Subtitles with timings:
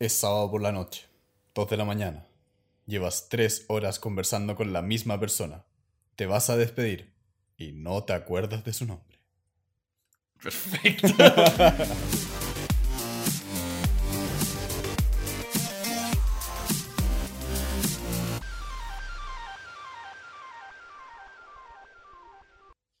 [0.00, 1.06] Es sábado por la noche,
[1.54, 2.26] 2 de la mañana.
[2.86, 5.66] Llevas tres horas conversando con la misma persona.
[6.16, 7.12] Te vas a despedir
[7.58, 9.18] y no te acuerdas de su nombre.
[10.42, 11.08] Perfecto.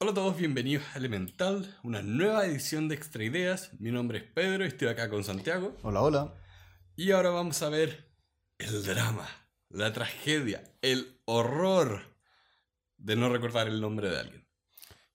[0.00, 3.70] Hola a todos, bienvenidos a Elemental, una nueva edición de Extra Ideas.
[3.78, 5.74] Mi nombre es Pedro y estoy acá con Santiago.
[5.82, 6.34] Hola, hola.
[7.00, 8.12] Y ahora vamos a ver
[8.58, 9.26] el drama,
[9.70, 12.02] la tragedia, el horror
[12.98, 14.46] de no recordar el nombre de alguien.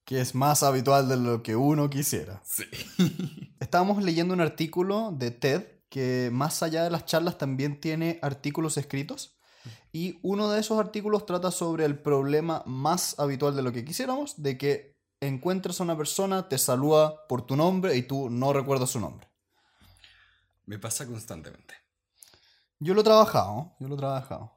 [0.03, 2.41] Que es más habitual de lo que uno quisiera.
[2.43, 2.63] Sí.
[3.59, 8.77] Estábamos leyendo un artículo de TED que más allá de las charlas también tiene artículos
[8.77, 9.37] escritos.
[9.93, 14.41] Y uno de esos artículos trata sobre el problema más habitual de lo que quisiéramos,
[14.41, 18.89] de que encuentras a una persona, te saluda por tu nombre y tú no recuerdas
[18.89, 19.34] su nombre.
[20.65, 21.75] Me pasa constantemente.
[22.79, 24.51] Yo lo he trabajado, yo lo he trabajado.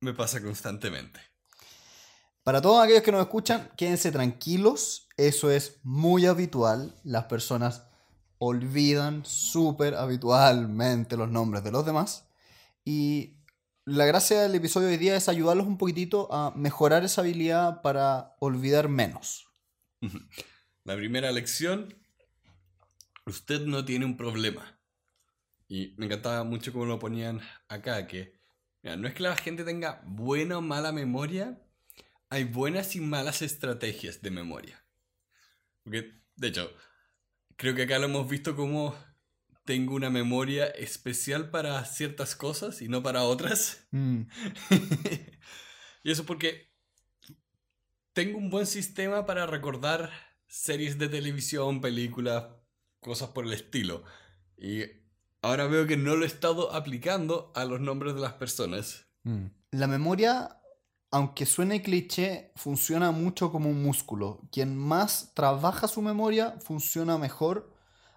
[0.00, 1.20] Me pasa constantemente.
[2.42, 6.94] Para todos aquellos que nos escuchan, quédense tranquilos, eso es muy habitual.
[7.02, 7.82] Las personas
[8.38, 12.28] olvidan súper habitualmente los nombres de los demás.
[12.84, 13.36] Y
[13.84, 17.82] la gracia del episodio de hoy día es ayudarlos un poquitito a mejorar esa habilidad
[17.82, 19.48] para olvidar menos.
[20.84, 21.94] La primera lección,
[23.26, 24.80] usted no tiene un problema.
[25.68, 28.38] Y me encantaba mucho cómo lo ponían acá, que
[28.82, 31.60] mira, no es que la gente tenga buena o mala memoria,
[32.30, 34.84] hay buenas y malas estrategias de memoria.
[35.82, 36.72] Porque, de hecho,
[37.56, 38.96] creo que acá lo hemos visto como
[39.64, 43.86] tengo una memoria especial para ciertas cosas y no para otras.
[43.90, 44.22] Mm,
[46.04, 46.72] y eso porque
[48.12, 50.12] tengo un buen sistema para recordar
[50.46, 52.46] series de televisión, películas,
[53.06, 54.02] cosas por el estilo.
[54.58, 54.82] Y
[55.40, 59.06] ahora veo que no lo he estado aplicando a los nombres de las personas.
[59.22, 59.46] mm.
[59.70, 60.60] La memoria,
[61.10, 64.42] aunque suene cliché, funciona mucho como un músculo.
[64.50, 67.72] Quien más trabaja su memoria funciona mejor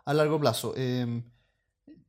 [0.05, 0.73] a largo plazo.
[0.75, 1.23] Eh,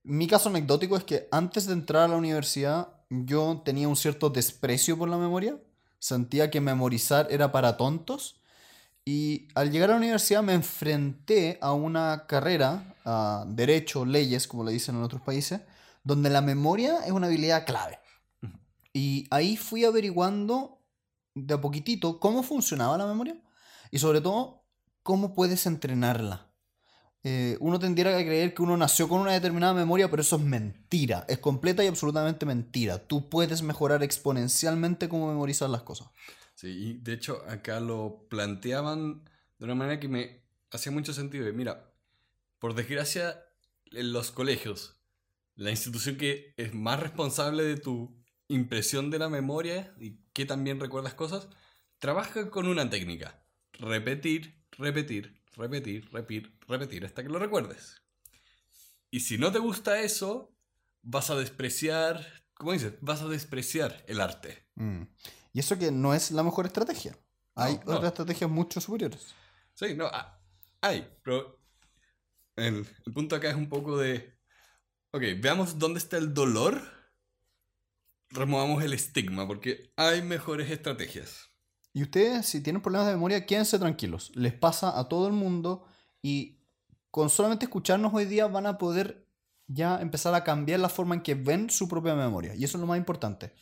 [0.03, 4.31] mi caso anecdótico es que antes de entrar a la universidad yo tenía un cierto
[4.31, 5.59] desprecio por la memoria.
[5.99, 8.40] Sentía que memorizar era para tontos.
[9.05, 14.65] Y al llegar a la universidad me enfrenté a una carrera, a derecho, leyes, como
[14.65, 15.61] le dicen en otros países,
[16.05, 17.99] donde la memoria es una habilidad clave.
[18.93, 20.79] Y ahí fui averiguando
[21.35, 23.37] de a poquitito cómo funcionaba la memoria
[23.91, 24.65] y sobre todo
[25.03, 26.51] cómo puedes entrenarla.
[27.23, 30.43] Eh, uno tendiera a creer que uno nació con una determinada memoria, pero eso es
[30.43, 31.25] mentira.
[31.29, 32.99] Es completa y absolutamente mentira.
[32.99, 36.09] Tú puedes mejorar exponencialmente cómo memorizar las cosas.
[36.61, 39.25] Sí, de hecho acá lo planteaban
[39.59, 41.51] de una manera que me hacía mucho sentido.
[41.55, 41.91] Mira,
[42.59, 43.43] por desgracia,
[43.93, 45.01] en los colegios,
[45.55, 48.15] la institución que es más responsable de tu
[48.49, 51.49] impresión de la memoria y que también recuerdas cosas,
[51.99, 53.43] trabaja con una técnica.
[53.79, 58.03] Repetir, repetir, repetir, repetir, repetir hasta que lo recuerdes.
[59.11, 60.55] Y si no te gusta eso,
[61.01, 62.99] vas a despreciar, ¿cómo dices?
[63.01, 64.67] Vas a despreciar el arte.
[64.75, 65.05] Mm.
[65.53, 67.17] Y eso que no es la mejor estrategia.
[67.55, 67.95] Hay no.
[67.95, 69.35] otras estrategias mucho superiores.
[69.75, 70.39] Sí, no, ah,
[70.81, 71.59] hay, pero
[72.57, 74.35] el, el punto acá es un poco de,
[75.13, 76.81] ok, veamos dónde está el dolor,
[78.31, 81.51] removamos el estigma, porque hay mejores estrategias.
[81.93, 84.31] Y ustedes, si tienen problemas de memoria, quédense tranquilos.
[84.35, 85.85] Les pasa a todo el mundo
[86.23, 86.61] y
[87.11, 89.27] con solamente escucharnos hoy día van a poder
[89.67, 92.55] ya empezar a cambiar la forma en que ven su propia memoria.
[92.55, 93.53] Y eso es lo más importante.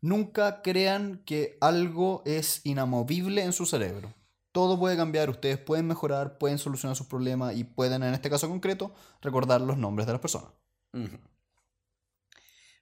[0.00, 4.14] Nunca crean que algo es inamovible en su cerebro.
[4.52, 8.48] Todo puede cambiar, ustedes pueden mejorar, pueden solucionar sus problemas y pueden, en este caso
[8.48, 10.50] concreto, recordar los nombres de las personas.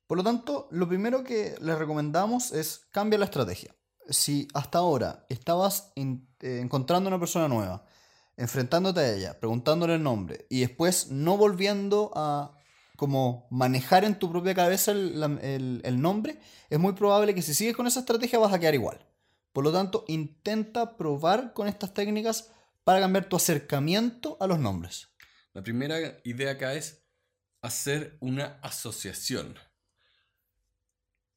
[0.06, 3.74] Por lo tanto, lo primero que les recomendamos es cambiar la estrategia.
[4.08, 7.84] Si hasta ahora estabas en- eh, encontrando una persona nueva,
[8.36, 12.56] enfrentándote a ella, preguntándole el nombre y después no volviendo a
[12.96, 16.38] como manejar en tu propia cabeza el, el nombre,
[16.70, 19.04] es muy probable que si sigues con esa estrategia vas a quedar igual.
[19.52, 22.50] Por lo tanto, intenta probar con estas técnicas
[22.82, 25.08] para cambiar tu acercamiento a los nombres.
[25.52, 27.06] La primera idea acá es
[27.62, 29.56] hacer una asociación.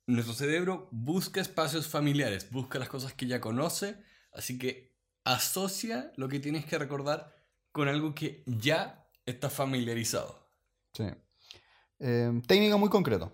[0.07, 4.01] Nuestro cerebro busca espacios familiares, busca las cosas que ya conoce,
[4.31, 7.35] así que asocia lo que tienes que recordar
[7.71, 10.49] con algo que ya está familiarizado.
[10.93, 11.05] Sí.
[11.99, 13.31] Eh, técnica muy concreta.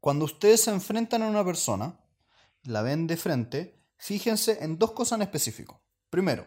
[0.00, 1.98] Cuando ustedes se enfrentan a una persona,
[2.64, 5.82] la ven de frente, fíjense en dos cosas en específico.
[6.10, 6.46] Primero,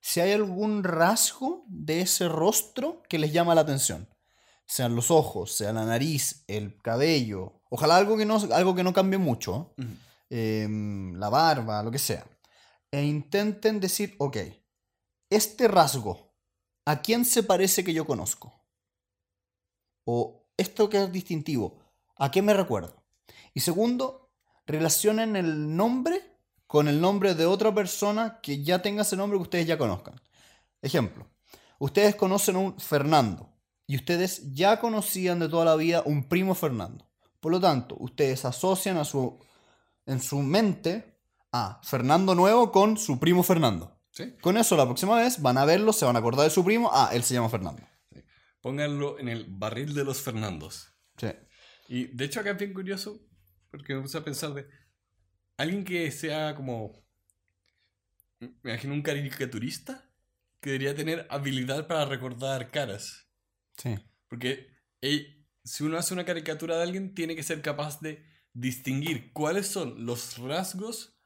[0.00, 4.08] si hay algún rasgo de ese rostro que les llama la atención.
[4.66, 8.92] sean los ojos, sea la nariz, el cabello, ojalá algo que no, algo que no
[8.92, 9.74] cambie mucho,
[10.28, 12.24] em, la barba, lo que sea,
[12.92, 14.36] e intenten decir, ok,
[15.28, 16.36] este rasgo,
[16.84, 18.59] ¿a quién se parece que yo conozco?
[20.12, 21.78] O esto que es distintivo,
[22.16, 22.92] ¿a qué me recuerda?
[23.54, 24.32] Y segundo,
[24.66, 26.20] relacionen el nombre
[26.66, 30.20] con el nombre de otra persona que ya tenga ese nombre que ustedes ya conozcan.
[30.82, 31.28] Ejemplo,
[31.78, 33.52] ustedes conocen un Fernando
[33.86, 37.06] y ustedes ya conocían de toda la vida un primo Fernando.
[37.38, 39.38] Por lo tanto, ustedes asocian a su,
[40.06, 41.20] en su mente
[41.52, 43.96] a Fernando Nuevo con su primo Fernando.
[44.10, 44.34] ¿Sí?
[44.42, 46.90] Con eso, la próxima vez van a verlo, se van a acordar de su primo.
[46.92, 47.84] Ah, él se llama Fernando.
[48.60, 50.92] Pónganlo en el barril de los Fernandos.
[51.16, 51.28] Sí.
[51.88, 53.20] Y de hecho acá es bien curioso,
[53.70, 54.66] porque me puse a pensar de
[55.56, 56.92] alguien que sea como,
[58.38, 60.10] me imagino un caricaturista,
[60.60, 63.28] que debería tener habilidad para recordar caras.
[63.76, 63.96] Sí.
[64.28, 64.68] Porque
[65.00, 69.66] ey, si uno hace una caricatura de alguien, tiene que ser capaz de distinguir cuáles
[69.66, 71.18] son los rasgos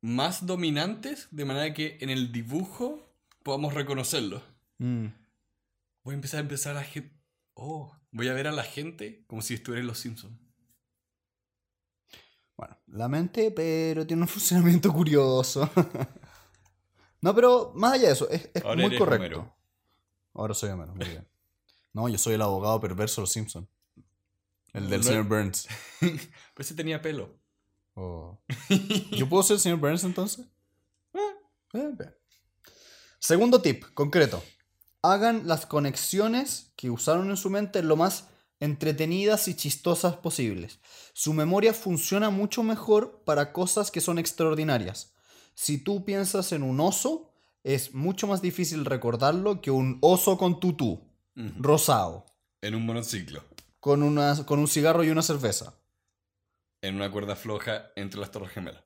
[0.00, 4.42] más dominantes, de manera que en el dibujo podamos reconocerlo.
[4.78, 5.06] Mm.
[6.04, 7.14] Voy a empezar a empezar a gente.
[7.54, 10.38] Oh, voy a ver a la gente como si estuviera en Los Simpsons.
[12.56, 15.68] Bueno, la mente, pero tiene un funcionamiento curioso.
[17.20, 19.26] no, pero más allá de eso, es, es muy correcto.
[19.26, 19.56] Homero.
[20.34, 21.28] Ahora soy Homero, muy bien.
[21.92, 23.68] No, yo soy el abogado perverso de los Simpsons.
[24.72, 25.68] El del No- señor Burns.
[26.00, 26.18] Pero
[26.58, 27.38] ese tenía pelo.
[27.94, 28.40] Oh.
[29.10, 30.46] ¿Yo puedo ser el señor Burns entonces?
[31.74, 32.14] Eh, bien.
[33.18, 34.42] Segundo tip, concreto.
[35.02, 38.28] Hagan las conexiones que usaron en su mente lo más
[38.60, 40.78] entretenidas y chistosas posibles.
[41.12, 45.12] Su memoria funciona mucho mejor para cosas que son extraordinarias.
[45.54, 47.32] Si tú piensas en un oso,
[47.64, 51.02] es mucho más difícil recordarlo que un oso con tutú,
[51.58, 52.26] rosado,
[52.60, 53.42] En un monociclo.
[53.80, 55.74] con, una, con un cigarro y una cerveza.
[56.80, 58.84] En una cuerda floja entre las torres gemelas.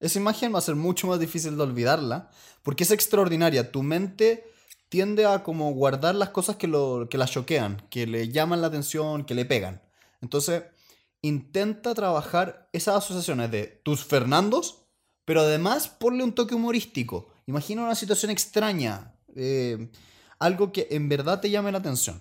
[0.00, 2.30] Esa imagen va a ser mucho más difícil de olvidarla
[2.62, 3.70] porque es extraordinaria.
[3.70, 4.50] Tu mente
[4.90, 8.66] tiende a como guardar las cosas que, lo, que la choquean, que le llaman la
[8.66, 9.80] atención, que le pegan.
[10.20, 10.64] Entonces,
[11.22, 14.82] intenta trabajar esas asociaciones de tus Fernandos,
[15.24, 17.32] pero además ponle un toque humorístico.
[17.46, 19.90] Imagina una situación extraña, eh,
[20.40, 22.20] algo que en verdad te llame la atención.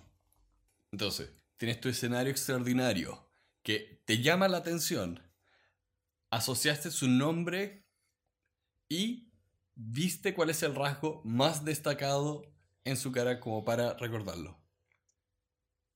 [0.91, 3.27] Entonces, tienes tu escenario extraordinario
[3.63, 5.23] que te llama la atención.
[6.29, 7.87] Asociaste su nombre
[8.87, 9.31] y
[9.73, 12.43] viste cuál es el rasgo más destacado
[12.83, 14.59] en su cara como para recordarlo.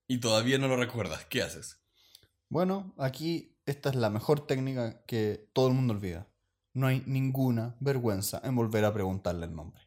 [0.08, 1.26] Y todavía no lo recuerdas.
[1.26, 1.80] ¿Qué haces?
[2.50, 6.28] Bueno, aquí esta es la mejor técnica que todo el mundo olvida.
[6.74, 9.82] No hay ninguna vergüenza en volver a preguntarle el nombre.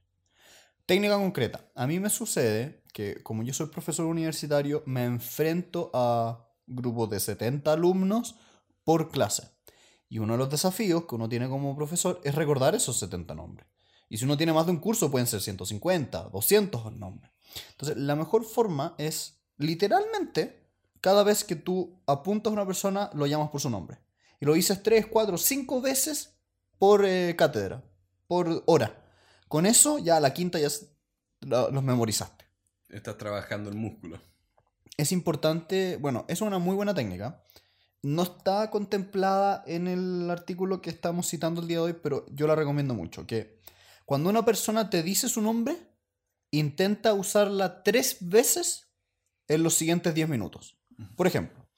[0.86, 1.68] Técnica concreta.
[1.74, 7.20] A mí me sucede que como yo soy profesor universitario, me enfrento a grupos de
[7.20, 8.36] 70 alumnos
[8.84, 9.50] por clase.
[10.08, 13.66] Y uno de los desafíos que uno tiene como profesor es recordar esos 70 nombres.
[14.08, 17.30] Y si uno tiene más de un curso, pueden ser 150, 200 nombres.
[17.70, 20.66] Entonces, la mejor forma es literalmente
[21.00, 23.98] cada vez que tú apuntas a una persona, lo llamas por su nombre.
[24.40, 26.34] Y lo dices 3, 4, 5 veces
[26.78, 27.82] por eh, cátedra,
[28.26, 29.02] por hora.
[29.48, 30.68] Con eso, ya a la quinta ya
[31.40, 32.44] los memorizaste.
[32.88, 34.18] Estás trabajando el músculo.
[34.96, 37.42] Es importante, bueno, es una muy buena técnica.
[38.02, 42.46] No está contemplada en el artículo que estamos citando el día de hoy, pero yo
[42.46, 43.26] la recomiendo mucho.
[43.26, 43.60] Que
[44.06, 45.76] cuando una persona te dice su nombre,
[46.52, 48.88] intenta usarla tres veces
[49.48, 50.78] en los siguientes 10 minutos.
[51.16, 51.68] Por ejemplo,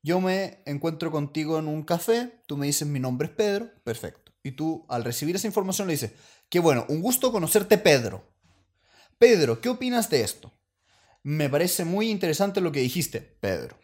[0.00, 4.32] yo me encuentro contigo en un café, tú me dices mi nombre es Pedro, perfecto.
[4.44, 6.12] Y tú al recibir esa información le dices,
[6.48, 8.32] qué bueno, un gusto conocerte Pedro.
[9.18, 10.52] Pedro, ¿qué opinas de esto?
[11.24, 13.76] Me parece muy interesante lo que dijiste, Pedro.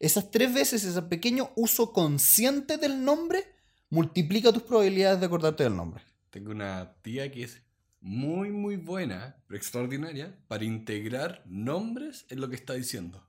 [0.00, 3.44] Esas tres veces, ese pequeño uso consciente del nombre,
[3.88, 6.09] multiplica tus probabilidades de acordarte del nombre.
[6.30, 7.62] Tengo una tía que es
[8.00, 13.28] muy, muy buena, extraordinaria, para integrar nombres en lo que está diciendo.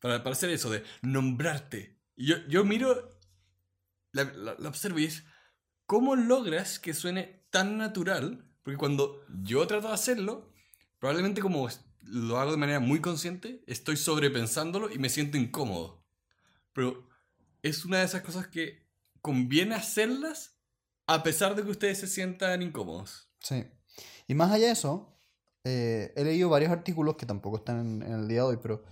[0.00, 1.98] Para, para hacer eso de nombrarte.
[2.16, 3.10] Y yo, yo miro,
[4.12, 5.24] la, la- la observo y es,
[5.86, 8.44] ¿cómo logras que suene tan natural?
[8.62, 10.52] Porque cuando yo trato de hacerlo,
[10.98, 11.68] probablemente como
[12.02, 16.04] lo hago de manera muy consciente, estoy sobrepensándolo y me siento incómodo.
[16.72, 17.08] Pero
[17.62, 18.86] es una de esas cosas que
[19.20, 20.55] conviene hacerlas
[21.06, 23.28] a pesar de que ustedes se sientan incómodos.
[23.40, 23.64] Sí.
[24.26, 25.16] Y más allá de eso,
[25.64, 28.84] eh, he leído varios artículos que tampoco están en, en el día de hoy, pero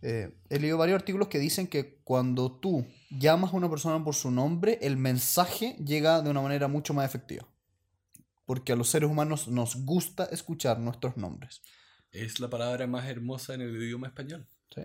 [0.00, 4.14] eh, he leído varios artículos que dicen que cuando tú llamas a una persona por
[4.14, 7.46] su nombre, el mensaje llega de una manera mucho más efectiva.
[8.46, 11.60] Porque a los seres humanos nos gusta escuchar nuestros nombres.
[12.12, 14.46] Es la palabra más hermosa en el idioma español.
[14.74, 14.82] Sí.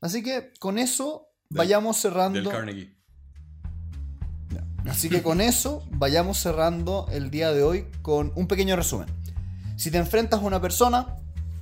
[0.00, 2.50] Así que con eso Del- vayamos Del cerrando.
[2.50, 2.96] Carnegie.
[4.88, 9.06] Así que con eso vayamos cerrando el día de hoy con un pequeño resumen.
[9.76, 11.16] Si te enfrentas a una persona,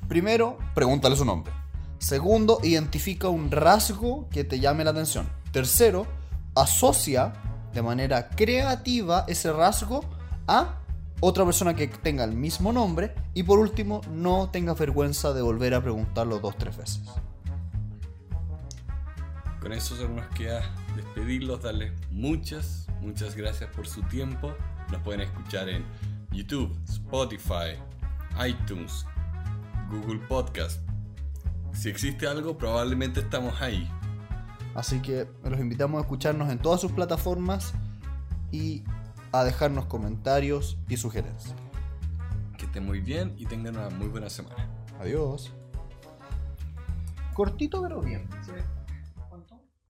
[0.08, 1.52] primero, pregúntale su nombre.
[1.98, 5.28] Segundo, identifica un rasgo que te llame la atención.
[5.52, 6.06] Tercero,
[6.54, 7.34] asocia
[7.74, 10.00] de manera creativa ese rasgo
[10.46, 10.80] a
[11.20, 13.14] otra persona que tenga el mismo nombre.
[13.34, 17.02] Y por último, no tengas vergüenza de volver a preguntarlo dos tres veces.
[19.60, 20.62] Con eso solo nos queda
[20.96, 24.54] despedirlos, darles muchas, muchas gracias por su tiempo.
[24.90, 25.84] Nos pueden escuchar en
[26.32, 27.76] YouTube, Spotify,
[28.46, 29.04] iTunes,
[29.90, 30.80] Google Podcast.
[31.72, 33.88] Si existe algo, probablemente estamos ahí.
[34.74, 37.74] Así que los invitamos a escucharnos en todas sus plataformas
[38.52, 38.84] y
[39.32, 41.54] a dejarnos comentarios y sugerencias.
[42.56, 44.68] Que estén muy bien y tengan una muy buena semana.
[45.00, 45.52] Adiós.
[47.34, 48.28] Cortito pero bien.
[48.44, 48.52] Sí.